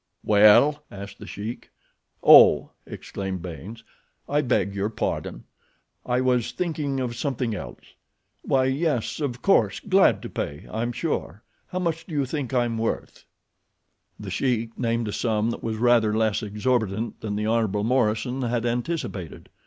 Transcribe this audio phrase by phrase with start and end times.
[0.23, 1.69] "Well?" asked The Sheik.
[2.23, 3.83] "Oh," exclaimed Baynes;
[4.27, 7.81] "I beg your pardon—I was thinking of something else.
[8.41, 11.43] Why yes, of course, glad to pay, I'm sure.
[11.67, 13.25] How much do you think I'm worth?"
[14.19, 17.67] The Sheik named a sum that was rather less exorbitant than the Hon.
[17.85, 19.49] Morison had anticipated.